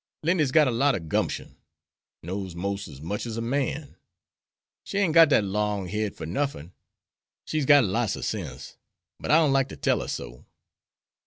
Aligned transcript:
Lindy's 0.23 0.51
got 0.51 0.67
a 0.67 0.71
lot 0.71 0.95
ob 0.95 1.09
gumption; 1.09 1.57
knows 2.23 2.55
most 2.55 2.87
as 2.87 2.99
much 2.99 3.27
as 3.27 3.37
a 3.37 3.39
man. 3.39 3.97
She 4.83 4.97
ain't 4.97 5.13
got 5.13 5.29
dat 5.29 5.43
long 5.43 5.89
head 5.89 6.15
fer 6.15 6.25
nuffin. 6.25 6.73
She's 7.45 7.67
got 7.67 7.83
lots 7.83 8.17
ob 8.17 8.23
sense, 8.23 8.77
but 9.19 9.29
I 9.29 9.37
don't 9.37 9.53
like 9.53 9.69
to 9.69 9.77
tell 9.77 10.01
her 10.01 10.07
so." 10.07 10.47